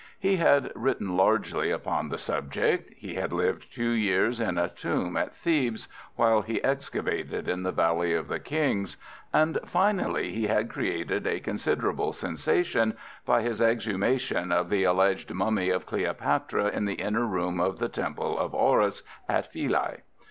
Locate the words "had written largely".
0.37-1.69